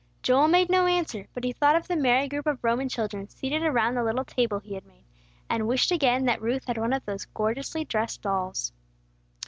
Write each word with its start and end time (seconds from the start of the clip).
Joel 0.23 0.47
made 0.47 0.71
no 0.71 0.87
answer; 0.87 1.27
but 1.35 1.43
he 1.43 1.53
thought 1.53 1.75
of 1.75 1.87
the 1.87 1.95
merry 1.95 2.27
group 2.27 2.47
of 2.47 2.63
Roman 2.63 2.89
children 2.89 3.29
seated 3.29 3.61
around 3.61 3.93
the 3.93 4.03
little 4.03 4.25
table 4.25 4.57
he 4.59 4.73
had 4.73 4.87
made, 4.87 5.05
and 5.47 5.67
wished 5.67 5.91
again 5.91 6.25
that 6.25 6.41
Ruth 6.41 6.65
had 6.65 6.79
one 6.79 6.91
of 6.93 7.05
those 7.05 7.25
gorgeously 7.25 7.85
dressed 7.85 8.23
dolls. 8.23 8.73